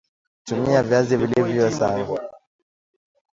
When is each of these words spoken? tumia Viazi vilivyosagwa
tumia 0.43 0.83
Viazi 0.83 1.17
vilivyosagwa 1.17 2.29